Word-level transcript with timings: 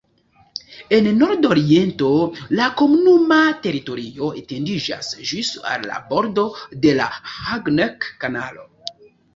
En 0.95 1.09
nordoriento 1.17 2.07
la 2.61 2.69
komunuma 2.81 3.39
teritorio 3.67 4.33
etendiĝas 4.43 5.13
ĝis 5.33 5.55
al 5.75 5.89
la 5.93 6.03
bordo 6.11 6.51
de 6.87 6.97
la 7.03 7.11
Hagneck-Kanalo. 7.39 8.71